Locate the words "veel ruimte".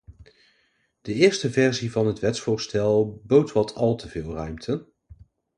4.09-4.91